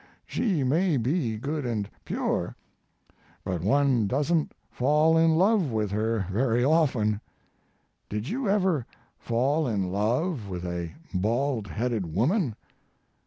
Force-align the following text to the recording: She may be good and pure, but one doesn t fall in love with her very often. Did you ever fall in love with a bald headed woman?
She 0.25 0.63
may 0.63 0.97
be 0.97 1.37
good 1.37 1.63
and 1.63 1.87
pure, 2.05 2.55
but 3.45 3.61
one 3.61 4.07
doesn 4.07 4.47
t 4.47 4.49
fall 4.71 5.15
in 5.15 5.35
love 5.35 5.71
with 5.71 5.91
her 5.91 6.25
very 6.31 6.63
often. 6.65 7.21
Did 8.09 8.27
you 8.27 8.49
ever 8.49 8.87
fall 9.19 9.67
in 9.67 9.91
love 9.91 10.49
with 10.49 10.65
a 10.65 10.93
bald 11.13 11.67
headed 11.67 12.15
woman? 12.15 12.55